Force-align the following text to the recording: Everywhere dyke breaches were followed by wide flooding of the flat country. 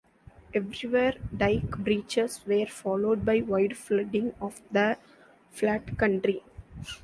Everywhere 0.55 1.13
dyke 1.31 1.77
breaches 1.77 2.41
were 2.47 2.65
followed 2.65 3.23
by 3.23 3.41
wide 3.41 3.77
flooding 3.77 4.33
of 4.41 4.59
the 4.71 4.97
flat 5.51 5.95
country. 5.95 6.41